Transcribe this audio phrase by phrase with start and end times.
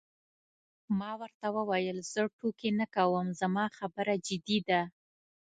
[0.99, 4.81] ما ورته وویل: زه ټوکې نه کوم، زما خبره جدي ده.